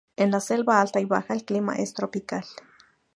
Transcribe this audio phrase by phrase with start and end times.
[0.15, 2.43] En la selva alta y baja el clima es tropical.